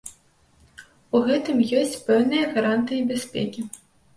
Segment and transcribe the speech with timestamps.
[1.19, 3.61] У гэтым ёсць пэўныя гарантыі бяспекі.